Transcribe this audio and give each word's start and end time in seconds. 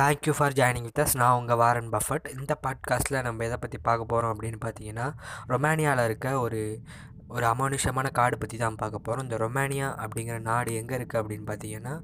Thank you 0.00 0.32
for 0.36 0.52
joining 0.52 0.82
with 0.82 1.00
us 1.00 1.12
நான் 1.16 1.36
உங்கள் 1.36 1.56
Warren 1.56 1.90
Buffett 1.90 2.24
இந்த 2.38 2.52
பாட்காஸ்ட்டில் 2.62 3.18
நம்ம 3.22 3.44
எதை 3.44 3.56
பற்றி 3.56 3.78
பார்க்க 3.78 4.04
போகிறோம் 4.04 4.32
அப்படின்னு 4.32 4.58
பார்த்தீங்கன்னா 4.64 5.04
ரொமானியாவில் 5.48 6.04
இருக்க 6.04 6.40
ஒரு 6.40 6.60
ஒரு 7.36 7.46
அமானுஷமான 7.52 8.08
காடு 8.18 8.36
பற்றி 8.42 8.56
தான் 8.58 8.80
பார்க்க 8.82 9.06
போகிறோம் 9.06 9.26
இந்த 9.26 9.36
ரொமானியா 9.46 9.88
அப்படிங்கிற 10.04 10.36
நாடு 10.50 10.72
எங்கே 10.80 10.94
இருக்குது 10.98 11.20
அப்படின்னு 11.22 11.46
பார்த்தீங்கன்னா 11.50 11.94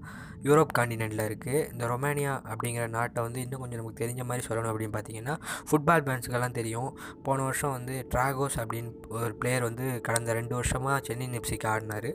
யூரோப் 0.46 0.70
காண்டினென்ட்டில் 0.76 1.24
இருக்குது 1.28 1.58
இந்த 1.72 1.84
ரொமானியா 1.92 2.32
அப்படிங்கிற 2.52 2.84
நாட்டை 2.94 3.20
வந்து 3.24 3.40
இன்னும் 3.44 3.62
கொஞ்சம் 3.62 3.80
நமக்கு 3.80 4.00
தெரிஞ்ச 4.02 4.22
மாதிரி 4.28 4.42
சொல்லணும் 4.46 4.70
அப்படின்னு 4.72 4.94
பார்த்தீங்கன்னா 4.94 5.34
ஃபுட்பால் 5.68 6.04
ஃபேன்ஸுக்கெல்லாம் 6.06 6.54
தெரியும். 6.58 6.88
போன 7.26 7.42
வருஷம் 7.48 7.74
வந்து 7.76 7.94
ட்ராகோஸ் 8.12 8.56
அப்படின்னு 8.62 8.90
ஒரு 9.16 9.32
பிளேயர் 9.40 9.66
வந்து 9.68 9.86
கடந்த 10.06 10.30
ரெண்டு 10.38 10.54
வருஷமாக 10.58 10.96
சென்னை 11.08 11.26
நிப்சிக்கு 11.34 11.68
ஆடினார். 11.72 12.08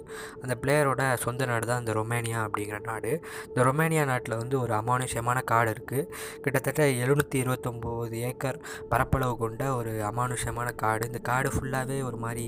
அந்த 0.43 0.55
பிளேயரோட 0.63 1.03
சொந்த 1.25 1.45
நாடு 1.51 1.67
தான் 1.71 1.81
இந்த 1.83 1.93
ரொமேனியா 1.99 2.39
அப்படிங்கிற 2.47 2.79
நாடு. 2.89 3.11
இந்த 3.49 3.61
ரொமேனியா 3.69 4.05
நாட்டில் 4.11 4.37
வந்து 4.41 4.57
ஒரு 4.63 4.75
அமானுஷ்யமான 4.79 5.43
காடு 5.53 5.69
இருக்குது 5.75 6.07
கிட்டத்தட்ட 6.45 6.83
எழுநூற்றி 7.03 7.39
இருபத்தொம்போது 7.43 8.17
ஏக்கர் 8.31 8.59
பரப்பளவு 8.93 9.37
கொண்ட 9.43 9.63
ஒரு 9.79 9.93
அமானுஷ்யமான 10.11 10.71
காடு. 10.83 11.03
இந்த 11.11 11.21
காடு 11.31 11.51
ஃபுல்லாகவே 11.55 11.99
ஒரு 12.09 12.19
மாதிரி 12.25 12.47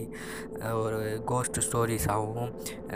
ஒரு 0.64 1.22
கோஸ்ட் 1.26 1.60
ஸ்டோரிஸாகவும் 1.60 2.06
ஆகும் 2.08 2.52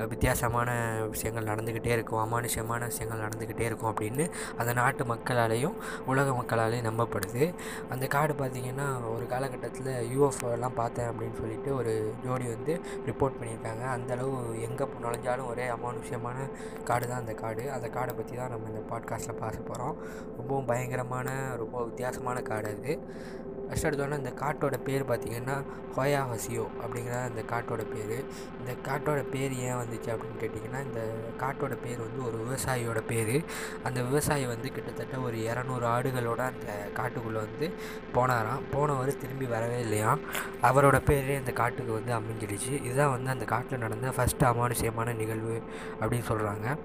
வித்தியாசமான 0.08 0.70
விஷயங்கள் 1.10 1.56
நடந்துக்கிட்டே 1.56 1.86
இருக்கும் 1.86 2.22
அமானுஷ்யமான 2.24 2.86
விஷயங்கள் 2.86 3.24
நடந்துக்கிட்டே 3.28 3.60
இருக்கும் 3.60 3.96
அப்படின்னு 3.96 4.32
அந்த 4.58 4.74
நாட்டு 4.74 5.04
மக்களாலேயும் 5.04 5.76
உலக 6.06 6.32
மக்களாலேயும் 6.32 6.88
நம்பப்படுது. 6.90 7.54
அந்த 7.90 8.08
காடு 8.08 8.34
பார்த்திங்கன்னா 8.34 9.14
ஒரு 9.16 9.26
காலகட்டத்தில் 9.28 10.18
யூஎஃப்ஓலாம் 10.18 10.76
பார்த்தேன் 10.76 11.06
அப்படின்னு 11.06 11.40
சொல்லிட்டு 11.40 11.76
ஒரு 11.76 12.14
ஜோடி 12.24 12.46
வந்து 12.46 12.82
ரிப்போர்ட் 13.06 13.38
பண்ணியிருக்காங்க. 13.42 13.86
அந்தளவு 13.86 14.62
எங்கே 14.62 14.88
நுழைஞ்சாலும் 15.04 15.48
ஒரே 15.48 15.68
அமானுஷ்யமான 15.68 16.38
காடு 16.84 17.08
தான் 17.08 17.20
அந்த 17.20 17.34
காடு 17.34 17.72
அந்த 17.72 17.88
காடை 17.88 18.14
பற்றி 18.14 18.36
தான் 18.36 18.50
நம்ம 18.50 18.70
இந்த 18.70 18.96
பாட்காஸ்ட்டில் 18.96 19.40
பார்க்க 19.40 19.68
போகிறோம் 19.68 19.96
ரொம்பவும் 20.38 20.66
பயங்கரமான 20.66 21.56
ரொம்ப 21.56 21.84
வித்தியாசமான 21.84 22.42
காடு 22.42 22.78
அது. 22.78 23.00
ஃபஸ்ட் 23.72 23.84
எடுத்தோன்னே 23.84 24.18
இந்த 24.18 24.30
காட்டோட 24.30 24.78
பேர் 24.78 25.10
பார்த்திங்கன்னா 25.10 25.64
ஹோயா 25.98 26.22
ஹசியோ 26.32 26.66
அப்படிங்கிற 26.82 27.16
அந்த 27.24 27.42
காட்டோட 27.42 27.84
பேர். 27.94 28.24
இந்த 28.60 28.74
காட்டோட 28.88 29.30
பேர் 29.30 29.54
ஏன் 29.54 29.74
வந்துச்சு 29.74 30.10
அப்படின்னு 30.14 30.40
கேட்டிங்கன்னா 30.40 30.84
இந்த 30.84 31.02
காட்டோட 31.40 31.78
பேர் 31.84 32.00
வந்து 32.00 32.26
ஒரு 32.28 32.38
விவசாயியோட 32.44 33.02
பேர். 33.08 33.44
அந்த 33.84 34.02
விவசாயி 34.02 34.46
வந்து 34.46 34.72
கிட்டத்தட்ட 34.72 35.18
ஒரு 35.18 35.38
இரநூறு 35.38 35.86
ஆடுகளோட 35.96 36.42
அந்த 36.52 36.90
காட்டுக்குள்ளே 36.96 37.42
வந்து 37.46 37.74
போனாராம். 38.14 38.62
போனவர் 38.72 39.18
திரும்பி 39.18 39.46
வரவே 39.46 39.80
இல்லையாம். 39.80 40.20
அவரோட 40.62 41.00
பேரே 41.10 41.38
அந்த 41.38 41.52
காட்டுக்கு 41.52 41.94
வந்து 41.94 42.14
அமைஞ்சிடுச்சு. 42.14 42.84
இதுதான் 42.84 43.10
வந்து 43.10 43.30
அந்த 43.30 43.46
காட்டில் 43.46 43.80
நடந்த 43.80 44.10
ஃபஸ்ட்டு 44.10 44.50
அமானுஷ்யமான 44.54 45.16
நிகழ்வு 45.16 45.62
அப்படின்னு 46.00 46.30
சொல்கிறாங்க 46.30 46.78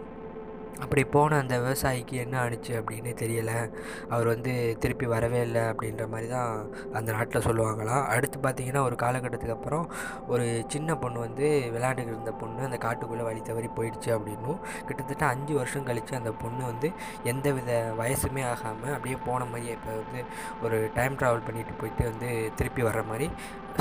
அப்படி 0.84 1.02
போன 1.14 1.36
அந்த 1.42 1.54
விவசாயிக்கு 1.62 2.16
என்ன 2.24 2.34
ஆணுச்சு 2.42 2.72
அப்படின்னு 2.80 3.12
தெரியலை. 3.22 3.56
அவர் 4.14 4.28
வந்து 4.32 4.52
திருப்பி 4.82 5.06
வரவே 5.14 5.40
இல்லை 5.46 5.62
அப்படின்ற 5.70 6.04
மாதிரி 6.12 6.28
தான் 6.34 6.50
அந்த 6.98 7.08
நாட்டில் 7.16 7.46
சொல்லுவாங்களாம். 7.48 8.04
அடுத்து 8.14 8.38
பார்த்தீங்கன்னா 8.46 8.82
ஒரு 8.88 8.96
காலகட்டத்துக்கு 9.04 9.56
அப்புறம் 9.58 9.86
ஒரு 10.32 10.46
சின்ன 10.74 10.96
பொண்ணு 11.02 11.18
வந்து 11.26 11.46
விளையாண்டுக்கிட்டு 11.74 12.16
இருந்த 12.16 12.34
பொண்ணு 12.42 12.68
அந்த 12.68 12.80
காட்டுக்குள்ளே 12.86 13.26
வழி 13.28 13.42
தவறி 13.50 13.70
போயிடுச்சு 13.78 14.10
அப்படின்னும். 14.16 14.60
கிட்டத்தட்ட 14.88 15.26
அஞ்சு 15.34 15.54
வருஷம் 15.60 15.88
கழித்து 15.90 16.20
அந்த 16.20 16.32
பொண்ணு 16.44 16.64
வந்து 16.72 16.90
எந்த 17.32 17.46
வித 17.58 17.72
வயசுமே 18.02 18.44
ஆகாமல் 18.52 18.94
அப்படியே 18.96 19.18
போன 19.28 19.44
மாதிரியே 19.52 19.76
இப்போ 19.78 19.92
வந்து 20.02 20.22
ஒரு 20.66 20.78
டைம் 20.98 21.18
ட்ராவல் 21.22 21.46
பண்ணிட்டு 21.48 21.80
போயிட்டு 21.82 22.04
வந்து 22.12 22.30
திருப்பி 22.60 22.82
வர்ற 22.88 23.02
மாதிரி 23.12 23.28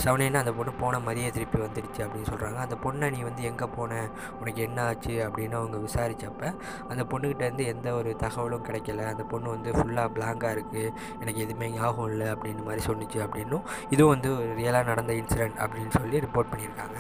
செவனேன்னு 0.03 0.33
அந்த 0.33 0.51
பொண்ணு 0.51 0.71
போன 0.71 0.99
மாதிரியே 0.99 1.29
திருப்பி 1.29 1.59
வந்துடுச்சு 1.59 1.97
அப்படின்னு 1.97 2.29
சொல்கிறாங்க 2.29 2.55
அந்த 2.55 2.75
பொண்ணை 2.83 3.11
நீ 3.11 3.21
வந்து 3.21 3.43
எங்கே 3.43 3.65
போன? 3.65 4.09
உனக்கு 4.39 4.61
என்ன 4.61 4.83
ஆச்சு? 4.83 5.11
அப்படின்னு 5.11 5.53
அவங்க 5.53 5.77
விசாரித்தப்ப 5.77 6.55
அந்த 6.89 7.03
பொண்ணுக்கிட்ட 7.03 7.41
இருந்து 7.41 7.65
எந்த 7.65 7.93
ஒரு 7.93 8.15
தகவலும் 8.15 8.65
கிடைக்கல. 8.65 9.05
அந்த 9.05 9.23
பொண்ணு 9.23 9.49
வந்து 9.49 9.71
ஃபுல்லாக 9.71 10.07
பிளாங்காக 10.15 10.53
இருக்குது 10.55 10.93
எனக்கு 11.19 11.41
எதுவுமே 11.41 11.69
ஞாபகம் 11.69 12.09
இல்லை 12.09 12.27
அப்படின்னு 12.27 12.63
மாதிரி 12.63 12.85
சொன்னிச்சு 12.85 13.19
அப்படின்னும். 13.25 13.61
இதுவும் 13.89 14.19
வந்து 14.19 14.37
ஒரு 14.37 14.47
ரியலாக 14.47 14.85
நடந்த 14.85 15.13
இன்சிடென்ட் 15.13 15.57
அப்படின்னு 15.65 15.89
சொல்லி 15.89 16.19
ரிப்போர்ட் 16.19 16.51
பண்ணியிருக்காங்க. 16.51 16.97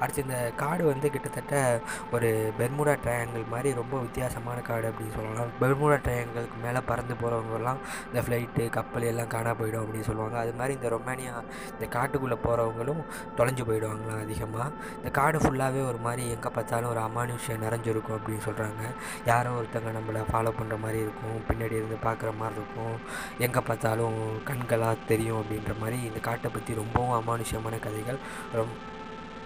அடுத்து 0.00 0.22
இந்த 0.22 0.52
காடு 0.56 0.84
வந்து 0.84 1.10
கிட்டத்தட்ட 1.10 1.80
ஒரு 2.12 2.52
பெர்முடா 2.58 2.96
ட்ரையாங்கிள் 3.04 3.48
மாதிரி 3.48 3.74
ரொம்ப 3.74 3.98
வித்தியாசமான 3.98 4.60
காடு 4.60 4.88
அப்படின்னு 4.88 5.14
சொல்லலாம். 5.14 5.50
பெர்முடா 5.60 5.98
ட்ரையாங்கிளுக்கு 6.00 6.62
மேலே 6.62 6.80
பறந்து 6.86 7.14
போகிறவங்கலாம் 7.14 7.76
இந்த 8.06 8.20
ஃப்ளைட்டு 8.28 8.70
கப்பல் 8.70 9.02
எல்லாம் 9.02 9.26
காணா 9.26 9.50
போயிடும் 9.50 9.84
அப்படின்னு 9.84 10.00
சொல்லுவாங்க. 10.00 10.38
அது 10.38 10.52
மாதிரி 10.52 10.74
இந்த 10.74 10.88
ரொமானியா 10.88 11.42
இந்த 11.80 11.98
காட்டுக்குள்ளே 11.98 12.36
போகிறவங்களும் 12.44 13.02
தொலைஞ்சு 13.36 13.64
போயிடுவாங்களாம் 13.68 14.22
அதிகமாக 14.24 14.68
இந்த 14.96 15.10
காடு 15.18 15.38
ஃபுல்லாகவே 15.38 15.82
ஒரு 15.90 16.00
மாதிரி 16.06 16.24
எங்கே 16.36 16.50
பார்த்தாலும் 16.56 16.90
ஒரு 16.94 17.00
அமானுஷ்யம் 17.00 17.64
நிறைஞ்சிருக்கும் 17.66 18.16
அப்படின்னு 18.18 18.46
சொல்கிறாங்க 18.48 18.82
யாரோ 19.24 19.50
ஒருத்தங்க 19.60 19.92
நம்மளை 19.98 20.22
ஃபாலோ 20.32 20.52
பண்ணுற 20.58 20.76
மாதிரி 20.84 20.98
இருக்கும். 21.06 21.38
பின்னாடி 21.48 21.76
இருந்து 21.80 21.96
பார்க்குற 22.04 22.30
மாதிரி 22.36 22.56
இருக்கும். 22.60 22.94
எங்கே 23.38 23.60
பார்த்தாலும் 23.60 24.18
கண்களாக 24.50 25.04
தெரியும் 25.06 25.40
அப்படின்ற 25.42 25.74
மாதிரி 25.80 25.98
இந்த 26.10 26.20
காட்டை 26.28 26.50
பற்றி 26.54 26.74
ரொம்பவும் 26.82 27.16
அமானுஷ்யமான 27.18 27.78
கதைகள் 27.86 28.18
ரொம் 28.58 28.74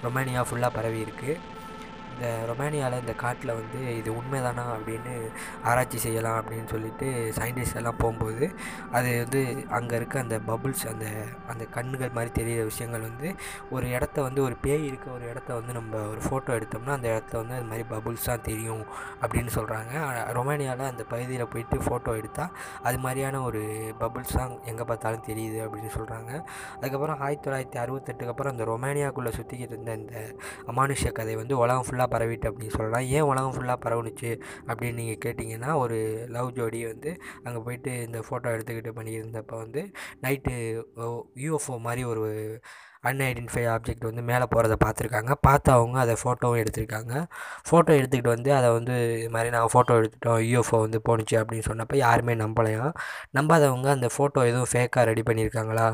ரொமானியா 0.05 0.43
ஃபுல்லாக 0.49 0.77
பரவி 0.77 1.01
இருக்குது 1.07 1.35
இந்த 2.13 2.27
ரொமேனியாவில் 2.49 3.01
இந்த 3.01 3.15
காட்டில் 3.17 3.53
வந்து 3.55 3.81
இது 3.97 4.11
உண்மைதானா 4.17 4.65
அப்படின்னு 4.75 5.13
ஆராய்ச்சி 5.65 5.99
செய்யலாம் 5.99 6.39
அப்படின்னு 6.41 6.69
சொல்லிட்டு 6.69 7.07
சயின்டிஸ்ட் 7.39 7.79
எல்லாம் 7.81 7.99
போகும்போது 7.99 8.45
அது 8.93 9.11
வந்து 9.19 9.41
அங்கே 9.73 9.95
இருக்க 9.97 10.17
அந்த 10.21 10.37
பபுள்ஸ் 10.49 10.85
அந்த 10.93 11.07
அந்த 11.53 11.65
கண்ணுகள் 11.73 12.15
மாதிரி 12.15 12.33
தெரியிற 12.33 12.63
விஷயங்கள் 12.65 13.07
வந்து 13.09 13.29
ஒரு 13.71 13.87
இடத்த 13.93 14.23
வந்து 14.23 14.41
ஒரு 14.43 14.57
பேய் 14.63 14.87
இருக்க 14.87 15.07
ஒரு 15.11 15.27
இடத்த 15.31 15.51
வந்து 15.55 15.73
நம்ம 15.73 16.03
ஒரு 16.13 16.23
ஃபோட்டோ 16.27 16.57
எடுத்தோம்னா 16.59 16.95
அந்த 16.95 17.09
இடத்த 17.09 17.33
வந்து 17.39 17.57
அது 17.57 17.69
மாதிரி 17.69 17.87
பபுள்ஸ் 17.93 18.29
தான் 18.29 18.47
தெரியும் 18.47 18.85
அப்படின்னு 19.23 19.53
சொல்கிறாங்க 19.57 19.93
ரொமேனியாவில் 20.33 20.91
அந்த 20.91 21.05
பகுதியில் 21.09 21.51
போயிட்டு 21.53 21.79
ஃபோட்டோ 21.87 22.13
எடுத்தால் 22.17 22.53
அது 22.83 22.99
மாதிரியான 22.99 23.43
ஒரு 23.43 23.63
பபுள்ஸ் 24.01 24.37
தான் 24.37 24.53
எங்கே 24.67 24.85
பார்த்தாலும் 24.85 25.27
தெரியுது 25.27 25.59
அப்படின்னு 25.65 25.93
சொல்கிறாங்க 25.97 26.31
அதுக்கப்புறம் 26.75 27.21
ஆயிரத்தி 27.23 27.47
தொள்ளாயிரத்தி 27.47 27.81
அறுபத்தெட்டுக்கு 27.83 28.33
அப்புறம் 28.33 28.53
அந்த 28.55 28.65
ரொமேனியாக்குள்ளே 28.71 29.33
சுற்றிக்கிட்டு 29.37 29.75
இருந்த 29.75 29.93
இந்த 30.01 30.17
அமானுஷ்ய 30.73 31.13
கதை 31.13 31.35
வந்து 31.37 31.55
உலகம் 31.59 31.87
ஃபுல்லாக 31.87 32.02
பரவிட்டு 32.15 32.49
அப்படின்னு 32.51 32.77
சொல்லலாம். 32.77 33.07
ஏன் 33.17 33.29
உலகம் 33.31 33.57
ஃபுல்லாக 33.57 33.79
பரவுனுச்சு 33.87 34.31
அப்படின்னு 34.69 35.01
நீங்கள் 35.03 35.23
கேட்டிங்கன்னா 35.25 35.73
ஒரு 35.85 35.99
லவ் 36.37 36.55
ஜோடி 36.59 36.81
வந்து 36.87 37.11
அங்கே 37.45 37.61
போயிட்டு 37.67 37.93
இந்த 38.03 38.21
ஃபோட்டோ 38.29 38.55
எடுத்துக்கிட்டு 38.57 38.97
பண்ணியிருந்தப்போ 39.01 39.59
வந்து 39.65 39.83
நைட்டு 40.23 40.55
யூஎஃப்ஓ 41.45 41.77
மாதிரி 41.89 42.05
ஒரு 42.05 42.25
அன்ஐடென்டிஃபை 43.11 43.63
ஆப்ஜெக்ட் 43.75 44.05
வந்து 44.09 44.23
மேலே 44.23 44.45
போகிறத 44.51 44.75
பார்த்துருக்காங்க. 44.85 45.33
பார்த்து 45.47 45.73
அவங்க 45.73 45.97
அதை 45.99 46.15
ஃபோட்டோவும் 46.23 46.61
எடுத்திருக்காங்க. 46.63 47.15
ஃபோட்டோ 47.69 47.93
எடுத்துக்கிட்டு 48.01 48.35
வந்து 48.35 48.51
அதை 48.55 48.69
வந்து 48.71 48.95
இது 49.19 49.31
மாதிரி 49.31 49.51
நாங்கள் 49.55 49.73
ஃபோட்டோ 49.75 49.95
எடுத்துட்டோம். 50.01 50.41
யூஎஃப்ஓ 50.51 50.81
வந்து 50.87 51.01
போணுச்சு 51.09 51.37
அப்படின்னு 51.41 51.69
சொன்னப்போ 51.71 51.97
யாருமே 51.97 52.35
நம்பலையாம் 52.35 52.95
நம்பாதவங்க 53.39 53.91
அந்த 53.97 54.11
ஃபோட்டோ 54.17 54.43
எதுவும் 54.51 54.71
ஃபேக்காக 54.75 55.05
ரெடி 55.11 55.23
பண்ணியிருக்காங்களா? 55.31 55.89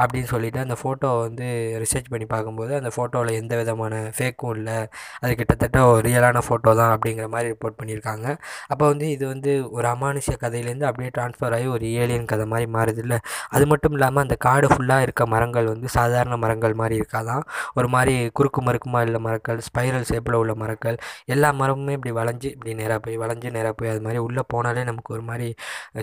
அப்படின்னு 0.00 0.28
சொல்லிட்டு 0.32 0.58
அந்த 0.64 0.76
ஃபோட்டோவை 0.80 1.18
வந்து 1.26 1.46
ரிசர்ச் 1.82 2.10
பண்ணி 2.12 2.26
பார்க்கும்போது 2.34 2.72
அந்த 2.80 2.90
ஃபோட்டோவில் 2.96 3.38
எந்த 3.40 3.54
விதமான 3.60 3.94
ஃபேக்கும் 4.18 4.54
இல்லை. 4.58 4.76
அது 5.22 5.32
கிட்டத்தட்ட 5.40 5.78
ஒரு 5.90 6.02
ரியலான 6.08 6.42
ஃபோட்டோ 6.48 6.70
தான் 6.80 6.92
அப்படிங்கிற 6.94 7.26
மாதிரி 7.34 7.50
ரிப்போர்ட் 7.54 7.78
பண்ணியிருக்காங்க. 7.80 8.26
அப்போ 8.72 8.84
வந்து 8.92 9.06
இது 9.14 9.24
வந்து 9.32 9.52
ஒரு 9.76 9.88
அமானுஷ்ய 9.94 10.36
கதையிலேருந்து 10.44 10.88
அப்படியே 10.90 11.10
ட்ரான்ஸ்ஃபர் 11.18 11.56
ஆகி 11.58 11.68
ஒரு 11.76 11.86
ஏலியன் 12.02 12.28
கதை 12.32 12.46
மாதிரி 12.52 12.68
மாறுது 12.76 13.02
இல்லை. 13.04 13.18
அது 13.56 13.64
மட்டும் 13.72 13.94
இல்லாமல் 13.98 14.24
அந்த 14.26 14.36
காடு 14.46 14.66
ஃபுல்லாக 14.72 15.06
இருக்க 15.06 15.22
மரங்கள் 15.34 15.68
வந்து 15.74 15.88
சாதாரண 15.98 16.36
மரங்கள் 16.44 16.76
மாதிரி 16.82 16.96
இருக்காதான். 17.00 17.44
ஒரு 17.78 17.88
மாதிரி 17.96 18.14
குறுக்கு 18.38 18.60
மறுக்குமா 18.68 19.00
உள்ள 19.06 19.18
மரங்கள் 19.26 19.60
ஸ்பைரல் 19.68 20.06
ஷேப்பில் 20.10 20.38
உள்ள 20.42 20.52
மரங்கள் 20.62 20.96
எல்லா 21.34 21.48
மரமுமே 21.60 21.94
இப்படி 21.98 22.12
வளைஞ்சு 22.20 22.48
இப்படி 22.54 22.72
நேராக 22.80 23.00
போய் 23.04 23.16
வளைஞ்சு 23.22 23.48
நேராக 23.56 23.74
போய் 23.78 23.92
அது 23.92 24.02
மாதிரி 24.06 24.20
உள்ளே 24.26 24.42
போனாலே 24.54 24.82
நமக்கு 24.90 25.14
ஒரு 25.16 25.24
மாதிரி 25.30 25.48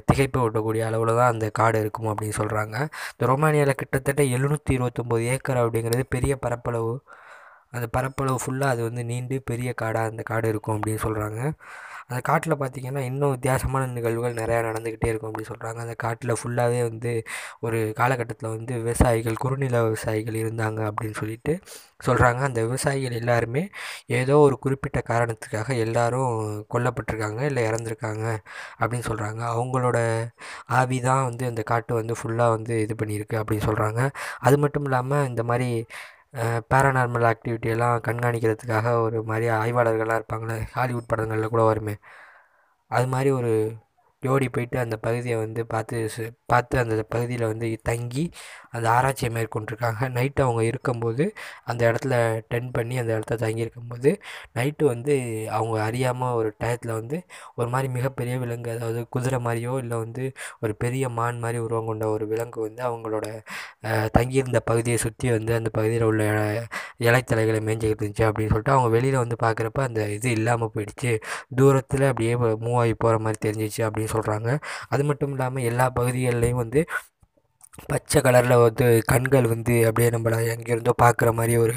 திகைப்பு 0.10 0.40
ஓட்டக்கூடிய 0.46 0.84
அளவில் 0.90 1.14
தான் 1.20 1.32
அந்த 1.34 1.48
காடு 1.60 1.78
இருக்கும் 1.84 2.10
அப்படின்னு 2.14 2.38
சொல்கிறாங்க 2.42 2.76
இந்த 3.12 3.26
ரொமானியாவில் 3.32 3.79
கிட்டத்தட்ட 3.80 4.24
எழுநூற்றி 4.36 4.76
இருபத்தொம்போது 4.76 5.26
ஏக்கர் 5.34 5.62
அப்படிங்கிறது 5.62 6.04
பெரிய 6.10 6.34
பரப்பளவு. 6.46 6.94
அந்த 7.74 7.88
பரப்பளவு 7.88 8.42
ஃபுல்லாக 8.44 8.74
அது 8.74 8.82
வந்து 8.84 9.04
நீண்டு 9.06 9.38
பெரிய 9.44 9.70
காடாக 9.74 10.12
அந்த 10.12 10.24
காடு 10.24 10.48
இருக்கும் 10.50 10.76
அப்படின்னு 10.78 11.04
சொல்கிறாங்க 11.04 11.42
அந்த 12.04 12.20
காட்டில் 12.22 12.54
பார்த்திங்கன்னா 12.54 13.02
இன்னும் 13.08 13.34
வித்தியாசமான 13.34 13.88
நிகழ்வுகள் 13.88 14.40
நிறையா 14.40 14.60
நடந்துக்கிட்டே 14.62 15.10
இருக்கும் 15.10 15.30
அப்படின்னு 15.30 15.52
சொல்கிறாங்க 15.52 15.80
அந்த 15.82 15.96
காட்டில் 15.96 16.34
ஃபுல்லாகவே 16.40 16.80
வந்து 16.84 17.12
ஒரு 17.60 17.80
காலகட்டத்தில் 17.94 18.50
வந்து 18.50 18.74
விவசாயிகள் 18.80 19.38
குறுநில 19.38 19.84
விவசாயிகள் 19.84 20.38
இருந்தாங்க 20.42 20.82
அப்படின்னு 20.90 21.18
சொல்லிட்டு 21.18 21.54
சொல்கிறாங்க 22.06 22.42
அந்த 22.44 22.60
விவசாயிகள் 22.62 23.20
எல்லாருமே 23.20 23.64
ஏதோ 24.14 24.36
ஒரு 24.40 24.56
குறிப்பிட்ட 24.60 25.00
காரணத்துக்காக 25.08 25.70
எல்லாரும் 25.78 26.34
கொல்லப்பட்டிருக்காங்க 26.74 27.42
இல்லை 27.44 27.64
இறந்துருக்காங்க 27.70 28.26
அப்படின்னு 28.80 29.08
சொல்கிறாங்க 29.08 29.42
அவங்களோட 29.54 29.98
ஆவி 30.74 31.00
தான் 31.02 31.26
வந்து 31.26 31.46
அந்த 31.46 31.64
காட்டு 31.64 31.94
வந்து 31.94 32.16
ஃபுல்லாக 32.20 32.56
வந்து 32.56 32.76
இது 32.82 32.96
பண்ணியிருக்கு 32.96 33.38
அப்படின்னு 33.42 33.68
சொல்கிறாங்க 33.68 34.02
அது 34.40 34.58
மட்டும் 34.58 34.86
இல்லாமல் 34.86 35.28
இந்த 35.28 35.44
மாதிரி 35.44 35.70
பேரநார்மல் 36.72 37.28
ஆக்டிவிட்டி 37.32 37.66
எல்லாம் 37.66 38.02
கண்காணிக்கிறதுக்காக 38.08 38.92
ஒரு 39.02 39.24
மாதிரி 39.24 39.48
ஆய்வாளர்கள்லாம் 39.54 40.20
இருப்பாங்களே 40.20 40.58
ஹாலிவுட் 40.72 41.08
படங்களில் 41.08 41.48
கூட 41.48 41.64
வருமே. 41.64 41.96
அது 42.92 43.08
மாதிரி 43.08 43.30
ஒரு 43.32 43.52
ஓடி 44.24 44.48
போயிட்டு 44.50 44.78
அந்த 44.80 44.96
பகுதியை 44.98 45.38
வந்து 45.38 45.62
பார்த்து 45.66 45.98
சு 46.16 46.24
பார்த்து 46.46 46.76
அந்த 46.80 46.96
பகுதியில் 47.10 47.46
வந்து 47.46 47.68
தங்கி 47.84 48.24
அந்த 48.72 48.86
ஆராய்ச்சியை 48.90 49.30
மேற்கொண்டிருக்காங்க. 49.36 50.02
நைட்டு 50.18 50.42
அவங்க 50.42 50.64
இருக்கும்போது 50.64 51.26
அந்த 51.64 51.82
இடத்துல 51.92 52.16
டென்ட் 52.52 52.72
பண்ணி 52.72 52.96
அந்த 52.98 53.12
இடத்துல 53.18 53.38
தங்கியிருக்கும்போது 53.46 54.12
நைட்டு 54.56 54.84
வந்து 54.86 55.14
அவங்க 55.50 55.78
அறியாமல் 55.84 56.36
ஒரு 56.40 56.50
டயத்தில் 56.60 56.94
வந்து 57.00 57.20
ஒரு 57.56 57.70
மாதிரி 57.70 57.90
மிகப்பெரிய 57.94 58.36
விலங்கு 58.40 58.72
அதாவது 58.72 59.02
குதிரை 59.10 59.40
மாதிரியோ 59.48 59.74
இல்லை 59.84 59.98
வந்து 59.98 60.26
ஒரு 60.60 60.76
பெரிய 60.76 61.10
மான் 61.10 61.40
மாதிரி 61.40 61.60
உருவம் 61.60 61.86
கொண்ட 61.86 62.08
ஒரு 62.10 62.28
விலங்கு 62.28 62.60
வந்து 62.68 62.84
அவங்களோட 62.90 63.26
தங்கியிருந்த 64.18 64.60
பகுதியை 64.62 64.98
சுற்றி 64.98 65.28
வந்து 65.32 65.54
அந்த 65.54 65.70
பகுதியில் 65.70 66.08
உள்ள 66.10 66.24
இலைத்தலைகளை 67.00 67.60
மேய்ஞ்சிக்கிட்டு 67.68 68.04
இருந்துச்சு 68.04 68.28
அப்படின்னு 68.30 68.52
சொல்லிட்டு 68.54 68.76
அவங்க 68.76 68.90
வெளியில் 68.98 69.22
வந்து 69.24 69.38
பார்க்குறப்ப 69.46 69.82
அந்த 69.82 70.02
இது 70.18 70.30
இல்லாமல் 70.32 70.72
போயிடுச்சு. 70.76 71.12
தூரத்தில் 71.60 72.06
அப்படியே 72.10 72.34
மூவ் 72.66 72.80
ஆகி 72.82 72.94
போகிற 72.96 73.20
மாதிரி 73.20 73.40
தெரிஞ்சிச்சு 73.48 73.82
அப்படின்னு 73.88 74.09
சொல்கிறாங்க 74.14 74.50
அது 74.88 75.04
மட்டும் 75.04 75.32
இல்லாமல் 75.32 75.64
எல்லா 75.64 75.86
பகுதிகள்லேயும் 75.96 76.56
வந்து 76.56 76.82
பச்சை 77.88 78.22
கலரில் 78.22 78.56
வந்து 78.62 79.04
கண்கள் 79.06 79.48
வந்து 79.48 79.86
அப்படியே 79.88 80.10
நம்மளை 80.10 80.38
எங்கேருந்தோ 80.54 80.94
பார்க்குற 81.04 81.32
மாதிரி 81.32 81.58
ஒரு 81.58 81.76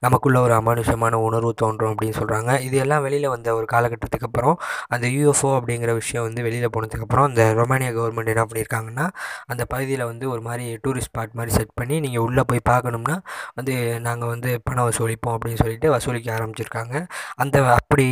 நமக்குள்ள 0.00 0.40
ஒரு 0.40 0.54
அமானுஷமான 0.54 1.14
உணர்வு 1.14 1.54
தோன்றும் 1.54 1.92
அப்படின்னு 1.92 2.18
சொல்கிறாங்க 2.18 2.60
இது 2.60 2.76
எல்லாம் 2.78 3.02
வெளியில் 3.02 3.28
வந்த 3.28 3.54
ஒரு 3.54 3.66
காலகட்டத்துக்கு 3.72 4.28
அப்புறம் 4.28 4.56
அந்த 4.88 5.06
யூஎஃப்ஓ 5.06 5.50
அப்படிங்கிற 5.58 5.94
விஷயம் 5.94 6.24
வந்து 6.24 6.42
வெளியில் 6.42 6.72
போனதுக்கப்புறம் 6.76 7.24
அந்த 7.24 7.54
ரொமானியா 7.54 7.92
கவர்மெண்ட் 7.98 8.32
என்ன 8.34 8.44
பண்ணியிருக்காங்கன்னா 8.44 9.06
அந்த 9.46 9.64
பகுதியில் 9.64 10.04
வந்து 10.04 10.30
ஒரு 10.30 10.40
மாதிரி 10.40 10.78
டூரிஸ்ட் 10.84 11.08
ஸ்பாட் 11.10 11.32
மாதிரி 11.32 11.54
செட் 11.56 11.74
பண்ணி 11.74 12.00
நீங்கள் 12.00 12.22
உள்ளே 12.22 12.42
போய் 12.44 12.60
பார்க்கணும்னா 12.68 13.16
வந்து 13.54 14.00
நாங்கள் 14.00 14.28
வந்து 14.28 14.60
பணம் 14.64 14.88
வசூலிப்போம் 14.90 15.34
அப்படின்னு 15.36 15.60
சொல்லிட்டு 15.62 15.90
வசூலிக்க 15.90 16.28
ஆரம்பிச்சிருக்காங்க. 16.36 16.94
அந்த 17.36 17.56
அப்படி 17.74 18.06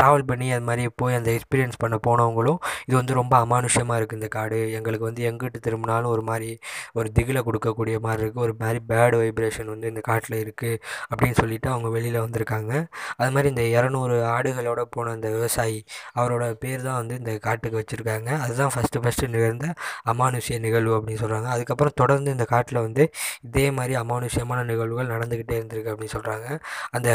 ட்ராவல் 0.00 0.22
பண்ணி 0.22 0.52
அது 0.52 0.64
மாதிரி 0.64 0.88
போய் 0.96 1.14
அந்த 1.14 1.30
எக்ஸ்பீரியன்ஸ் 1.30 1.78
பண்ண 1.78 1.98
போனவங்களும் 2.08 2.58
இது 2.86 2.96
வந்து 2.96 3.14
ரொம்ப 3.14 3.34
அமானுஷமாக 3.46 3.98
இருக்குது 4.00 4.12
இந்த 4.12 4.28
காடு. 4.28 4.72
எங்களுக்கு 4.72 5.04
வந்து 5.04 5.22
எங்கிட்டு 5.30 5.58
திரும்பினாலும் 5.60 6.10
ஒரு 6.10 6.22
மாதிரி 6.22 6.50
ஒரு 6.92 7.08
திகிலை 7.18 7.42
கொடுக்கக்கூடிய 7.48 7.96
மாதிரி 8.06 8.22
இருக்குது 8.24 8.44
ஒரு 8.46 8.54
மாதிரி 8.62 8.80
பேட் 8.90 9.16
வைப்ரேஷன் 9.22 9.70
வந்து 9.74 9.90
இந்த 9.92 10.02
காட்டில் 10.10 10.36
இருக்குது 10.44 10.78
அப்படின்னு 11.10 11.38
சொல்லிவிட்டு 11.40 11.68
அவங்க 11.74 11.88
வெளியில் 11.96 12.20
வந்திருக்காங்க. 12.26 12.72
அது 13.20 13.30
மாதிரி 13.34 13.48
இந்த 13.54 13.64
இரநூறு 13.76 14.16
ஆடுகளோட 14.34 14.80
போன 14.96 15.12
அந்த 15.16 15.28
விவசாயி 15.36 15.78
அவரோட 16.20 16.44
பேர் 16.64 16.86
தான் 16.88 16.98
வந்து 17.00 17.14
இந்த 17.22 17.32
காட்டுக்கு 17.46 17.80
வச்சுருக்காங்க. 17.80 18.30
அதுதான் 18.44 18.72
ஃபஸ்ட்டு 18.74 19.02
ஃபஸ்ட்டு 19.04 19.30
நிகழ்ந்த 19.34 19.66
அமானுஷ்ய 20.12 20.58
நிகழ்வு 20.66 20.94
அப்படின்னு 20.98 21.22
சொல்கிறாங்க 21.24 21.48
அதுக்கப்புறம் 21.54 21.96
தொடர்ந்து 22.02 22.34
இந்த 22.36 22.46
காட்டில் 22.54 22.80
வந்து 22.86 23.04
இதே 23.48 23.66
மாதிரி 23.78 23.94
அமானுஷ்யமான 24.02 24.64
நிகழ்வுகள் 24.70 25.12
நடந்துக்கிட்டே 25.14 25.56
இருந்திருக்கு 25.60 25.92
அப்படின்னு 25.92 26.14
சொல்கிறாங்க 26.16 26.46
அந்த 26.96 27.10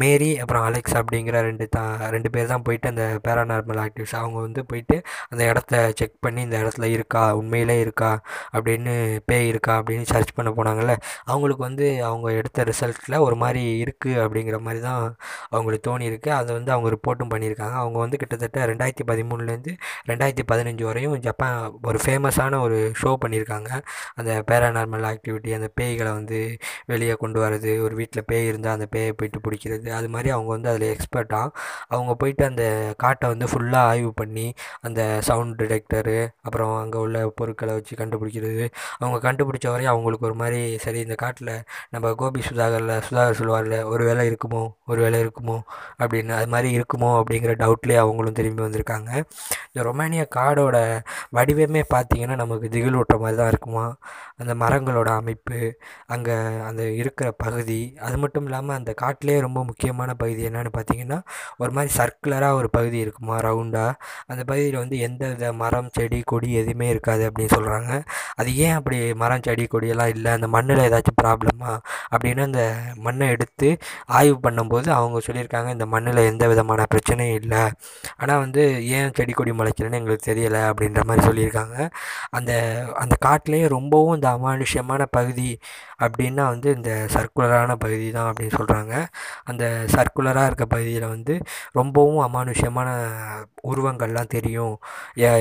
மேரி 0.00 0.30
அப்புறம் 0.42 0.64
அலெக்ஸ் 0.68 0.96
அப்படிங்கிற 1.00 1.36
ரெண்டு 1.48 1.66
தா 1.76 1.82
ரெண்டு 2.14 2.30
பேர் 2.34 2.52
தான் 2.52 2.64
போயிட்டு 2.66 2.90
அந்த 2.92 3.04
பேரானார்மல் 3.26 3.80
ஆக்டிவிஸ்ட் 3.84 4.18
அவங்க 4.20 4.38
வந்து 4.46 4.62
போயிட்டு 4.70 4.96
அந்த 5.30 5.42
இடத்த 5.44 5.74
செக் 6.00 6.16
பண்ணி 6.20 6.40
இந்த 6.48 6.56
இடத்துல 6.62 6.88
இருக்கா 6.96 7.22
உண்மையிலே 7.40 7.76
இருக்கா 7.80 8.10
அப்படின்னு 8.54 8.79
பேய் 9.26 9.48
இருக்கா 9.48 9.82
அப்படின்னு 9.82 10.02
சர்ச் 10.02 10.32
பண்ண 10.34 10.50
போனாங்கல்ல 10.50 10.94
அவங்களுக்கு 11.24 11.62
வந்து 11.62 12.04
அவங்க 12.04 12.32
எடுத்த 12.32 12.64
ரிசல்ட்டில் 12.64 13.18
ஒரு 13.18 13.36
மாதிரி 13.36 13.84
இருக்குது 13.84 14.20
அப்படிங்கிற 14.24 14.58
மாதிரி 14.60 14.80
தான் 14.80 15.16
அவங்களுக்கு 15.50 15.90
தோணியிருக்கு. 15.90 16.28
அதை 16.28 16.54
வந்து 16.54 16.72
அவங்க 16.72 16.88
ரிப்போர்ட்டும் 16.96 17.32
பண்ணியிருக்காங்க. 17.34 17.74
அவங்க 17.74 17.98
வந்து 17.98 18.16
கிட்டத்தட்ட 18.16 18.66
ரெண்டாயிரத்தி 18.66 19.06
பதிமூணுலேருந்து 19.06 19.74
ரெண்டாயிரத்தி 20.08 20.44
பதினஞ்சு 20.52 20.82
வரையும் 20.82 21.16
ஜப்பான் 21.16 21.78
ஒரு 21.82 21.98
ஃபேமஸான 22.04 22.60
ஒரு 22.60 22.92
ஷோ 23.02 23.16
பண்ணியிருக்காங்க. 23.24 23.70
அந்த 24.14 24.42
பேராநார்மல் 24.50 25.06
ஆக்டிவிட்டி 25.12 25.52
அந்த 25.58 25.70
பேய்களை 25.80 26.12
வந்து 26.12 26.38
வெளியே 26.86 27.12
கொண்டு 27.14 27.40
வரது 27.40 27.82
ஒரு 27.82 27.94
வீட்டில் 27.94 28.24
பேய் 28.24 28.46
இருந்தால் 28.46 28.72
அந்த 28.72 28.86
பேயை 28.96 29.12
போயிட்டு 29.12 29.40
பிடிக்கிறது 29.48 29.90
அது 29.92 30.08
மாதிரி 30.08 30.30
அவங்க 30.30 30.50
வந்து 30.50 30.68
அதில் 30.68 30.94
எக்ஸ்பர்ட்டாக 30.94 31.48
அவங்க 31.88 32.14
போயிட்டு 32.14 32.44
அந்த 32.44 32.64
காட்டை 32.96 33.28
வந்து 33.28 33.46
ஃபுல்லாக 33.46 33.90
ஆய்வு 33.92 34.12
பண்ணி 34.14 34.54
அந்த 34.80 35.20
சவுண்ட் 35.20 35.62
டிடெக்டரு 35.62 36.28
அப்புறம் 36.42 36.76
அங்கே 36.80 36.98
உள்ள 36.98 37.28
பொருட்களை 37.28 37.74
வச்சு 37.74 37.94
கண்டுபிடிக்கிறது 37.96 38.66
அவங்க 38.98 39.18
கண்டுபிடிச்ச 39.26 39.66
வரையும் 39.70 39.92
அவங்களுக்கு 39.92 40.26
ஒரு 40.26 40.34
மாதிரி 40.34 40.60
சரி 40.78 41.00
இந்த 41.00 41.16
காட்டில் 41.16 41.52
நம்ம 41.90 42.12
கோபி 42.14 42.40
சுதாகரில் 42.40 42.94
சுதாகர் 43.06 43.38
சொல்லுவார்ல 43.40 43.76
ஒரு 43.92 44.04
வேலை 44.04 44.24
இருக்குமோ 44.30 44.62
ஒரு 44.86 45.00
வேலை 45.02 45.18
இருக்குமோ 45.24 45.56
அப்படின்னு 46.00 46.34
அது 46.34 46.48
மாதிரி 46.48 46.70
இருக்குமோ 46.78 47.10
அப்படிங்கிற 47.20 47.52
டவுட்லேயே 47.62 47.98
அவங்களும் 47.98 48.36
திரும்பி 48.38 48.62
வந்திருக்காங்க. 48.62 49.10
இந்த 49.68 49.80
ரொமானியா 49.88 50.24
காடோட 50.36 50.76
வடிவமே 51.36 51.82
பார்த்திங்கன்னா 51.94 52.36
நமக்கு 52.36 52.68
திகில் 52.68 52.98
ஊட்டுற 53.00 53.18
மாதிரி 53.20 53.36
தான் 53.36 53.48
இருக்குமா? 53.48 53.84
அந்த 54.38 54.52
மரங்களோட 54.54 55.08
அமைப்பு 55.14 55.58
அங்கே 56.06 56.34
அந்த 56.68 56.82
இருக்கிற 57.00 57.28
பகுதி 57.42 57.78
அது 58.00 58.16
மட்டும் 58.18 58.44
இல்லாமல் 58.44 58.76
அந்த 58.76 58.92
காட்டிலே 58.94 59.36
ரொம்ப 59.40 59.60
முக்கியமான 59.64 60.10
பகுதி 60.14 60.42
என்னென்னு 60.48 60.72
பார்த்தீங்கன்னா 60.78 61.18
ஒரு 61.58 61.72
மாதிரி 61.72 61.92
சர்க்குலராக 61.98 62.58
ஒரு 62.60 62.70
பகுதி 62.70 62.98
இருக்குமா 62.98 63.36
ரவுண்டாக 63.40 63.92
அந்த 64.26 64.42
பகுதியில் 64.44 64.80
வந்து 64.82 64.98
எந்த 65.00 65.22
வித 65.28 65.52
மரம் 65.54 65.90
செடி 65.92 66.20
கொடி 66.24 66.50
எதுவுமே 66.54 66.88
இருக்காது 66.88 67.24
அப்படின்னு 67.28 67.54
சொல்கிறாங்க 67.56 67.92
அது 68.36 68.50
ஏன் 68.64 68.76
அப்படி 68.78 68.98
மரம் 69.22 69.44
செடி 69.46 69.64
கொடியெல்லாம் 69.72 70.12
இல்லை? 70.14 70.30
அந்த 70.38 70.48
மண்ணில் 70.54 70.82
ஏதாச்சும் 70.86 71.18
ப்ராப்ளமா 71.22 71.72
அப்படின்னு 72.12 72.42
அந்த 72.48 72.62
மண்ணை 73.06 73.26
எடுத்து 73.34 73.68
ஆய்வு 74.18 74.36
பண்ணும்போது 74.46 74.88
அவங்க 74.98 75.20
சொல்லியிருக்காங்க 75.28 75.70
இந்த 75.76 75.86
மண்ணில் 75.94 76.20
எந்த 76.30 76.44
விதமான 76.52 76.86
பிரச்சனையும் 76.94 77.38
இல்லை. 77.42 77.62
ஆனால் 78.22 78.42
வந்து 78.44 78.62
ஏன் 78.98 79.14
செடி 79.18 79.34
கொடி 79.38 79.52
முளைக்கலன்னு 79.60 80.00
எங்களுக்கு 80.00 80.28
தெரியலை 80.30 80.62
அப்படின்ற 80.70 81.02
மாதிரி 81.10 81.24
சொல்லியிருக்காங்க. 81.28 81.76
அந்த 82.38 82.52
அந்த 83.04 83.14
காட்டிலேயே 83.26 83.66
ரொம்பவும் 83.76 84.16
இந்த 84.18 84.28
அமானுஷ்யமான 84.36 85.02
பகுதி 85.18 85.50
அப்படின்னா 86.04 86.44
வந்து 86.52 86.68
இந்த 86.78 86.90
சர்க்குலரான 87.14 87.72
பகுதி 87.84 88.06
தான் 88.16 88.28
அப்படின்னு 88.30 88.56
சொல்கிறாங்க 88.58 88.92
அந்த 89.50 89.64
சர்க்குலராக 89.94 90.48
இருக்க 90.50 90.64
பகுதியில் 90.74 91.06
வந்து 91.14 91.34
ரொம்பவும் 91.78 92.20
அமானுஷ்யமான 92.26 92.88
உருவங்கள்லாம் 93.70 94.32
தெரியும். 94.36 94.74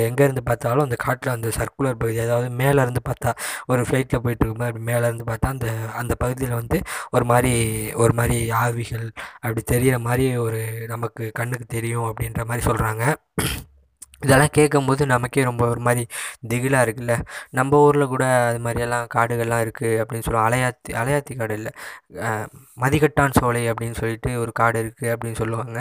எங்கேருந்து 0.08 0.44
பார்த்தாலும் 0.50 0.86
அந்த 0.88 0.98
காட்டில் 1.06 1.36
அந்த 1.36 1.50
சர்க்குலர் 1.60 2.00
பகுதி 2.02 2.20
அதாவது 2.26 2.50
மேலேருந்து 2.62 3.02
பார்த்தா 3.10 3.32
ஒரு 3.68 3.82
ஃப்ளைட்டில் 3.82 4.24
போயிட்டுருக்கும்போது 4.24 4.70
அப்படி 4.70 4.86
மேலேருந்து 4.86 5.28
பார்த்தா 5.28 5.50
அந்த 5.50 5.70
அந்த 5.96 6.16
பகுதியில் 6.16 6.60
வந்து 6.62 6.80
ஒரு 7.12 7.26
மாதிரி 7.26 7.54
ஒரு 7.96 8.14
மாதிரி 8.14 8.38
ஆவிகள் 8.62 9.08
அப்படி 9.42 9.64
தெரிகிற 9.66 9.98
மாதிரி 10.00 10.28
ஒரு 10.38 10.62
நமக்கு 10.88 11.26
கண்ணுக்கு 11.34 11.68
தெரியும் 11.70 12.08
அப்படின்ற 12.10 12.44
மாதிரி 12.46 12.66
சொல்கிறாங்க 12.70 13.04
இதெல்லாம் 14.26 14.54
கேட்கும்போது 14.58 15.04
நமக்கே 15.14 15.44
ரொம்ப 15.50 15.64
ஒரு 15.74 15.82
மாதிரி 15.88 16.04
திகிலாக 16.52 16.86
இருக்குல்ல. 16.86 17.14
நம்ம 17.60 17.80
ஊரில் 17.86 18.12
கூட 18.14 18.24
அது 18.50 18.60
மாதிரியெல்லாம் 18.66 19.06
காடுகள்லாம் 19.16 19.64
இருக்குது 19.66 20.00
அப்படின்னு 20.02 20.26
சொல்லுவோம் 20.28 20.48
அலையாத்தி 20.50 20.92
அலையாத்தி 21.02 21.34
காடு 21.42 21.56
இல்லை. 21.60 21.72
மதிக்கட்டான் 22.84 23.36
சோலை 23.38 23.62
அப்படின்னு 23.72 23.98
சொல்லிட்டு 24.02 24.32
ஒரு 24.44 24.52
காடு 24.60 24.78
இருக்குது 24.84 25.12
அப்படின்னு 25.14 25.40
சொல்லுவாங்க. 25.42 25.80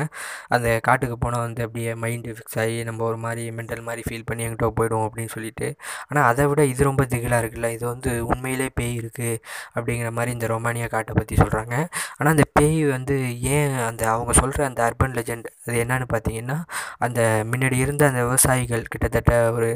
அந்த 0.55 0.69
காட்டுக்கு 0.89 1.17
போனால் 1.25 1.45
வந்து 1.47 1.61
அப்படியே 1.67 1.93
மைண்டு 2.05 2.35
ஃபிக்ஸ் 2.37 2.59
ஆகி 2.63 2.77
நம்ம 2.89 3.05
ஒரு 3.11 3.19
மாதிரி 3.25 3.45
மென்டல் 3.59 3.85
மாதிரி 3.89 4.03
ஃபீல் 4.09 4.27
பண்ணி 4.31 4.45
எங்கிட்ட 4.47 4.69
போயிடுவோம் 4.79 5.07
அப்படின்னு 5.09 5.33
சொல்லிட்டு. 5.37 5.69
ஆனால் 6.09 6.27
அதை 6.31 6.47
விட 6.53 6.63
இது 6.73 6.89
ரொம்ப 6.91 7.05
திகிலாக 7.15 7.43
இருக்குல்ல. 7.45 7.71
இது 7.77 7.85
வந்து 7.93 8.11
உண்மையிலே 8.33 8.69
பேய் 8.79 8.95
இருக்குது 9.03 9.35
அப்படிங்கிற 9.77 10.11
மாதிரி 10.19 10.33
இந்த 10.37 10.49
ரொமானியா 10.55 10.89
காட்டை 10.97 11.15
பற்றி 11.21 11.37
சொல்கிறாங்க 11.43 11.75
ஆனால் 12.19 12.33
அந்த 12.37 12.47
பேய் 12.59 12.81
வந்து 12.97 13.17
ஏன் 13.57 13.75
அந்த 13.89 14.03
அவங்க 14.15 14.33
சொல்கிற 14.43 14.65
அந்த 14.71 14.81
அர்பன் 14.89 15.17
லெஜெண்ட் 15.19 15.49
அது 15.67 15.77
என்னன்னு 15.85 16.09
பார்த்தீங்கன்னா 16.15 16.59
அந்த 17.07 17.21
முன்னாடி 17.53 17.77
இருந்த 17.85 18.05
அந்த 18.13 18.23
விவசாயிகள் 18.29 18.83
கிட்டத்தட்ட 18.93 19.33
ஒரு 19.57 19.71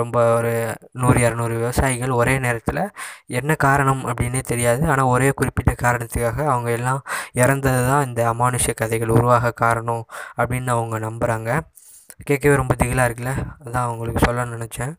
ரொம்ப 0.00 0.16
ஒரு 0.36 0.52
நூறு 1.02 1.18
இரநூறு 1.26 1.54
விவசாயிகள் 1.62 2.12
ஒரே 2.20 2.34
நேரத்தில் 2.46 2.82
என்ன 3.38 3.52
காரணம் 3.66 4.02
அப்படின்னே 4.10 4.42
தெரியாது. 4.52 4.82
ஆனால் 4.92 5.12
ஒரே 5.14 5.28
குறிப்பிட்ட 5.40 5.74
காரணத்துக்காக 5.84 6.38
அவங்க 6.52 6.70
எல்லாம் 6.78 7.02
இறந்தது 7.42 7.82
தான் 7.90 8.06
இந்த 8.08 8.22
அமானுஷ்ய 8.32 8.74
கதைகள் 8.82 9.16
உருவாக 9.18 9.54
காரணம் 9.64 10.04
அப்படின்னு 10.40 10.72
அவங்க 10.76 10.98
நம்புகிறாங்க 11.08 11.50
கேட்கவே 12.28 12.54
ரொம்ப 12.60 12.74
திகிலாக 12.82 13.08
இருக்குல்ல? 13.08 13.32
அதான் 13.64 13.86
அவங்களுக்கு 13.86 14.20
சொல்ல 14.26 14.44
நினச்சேன். 14.54 14.92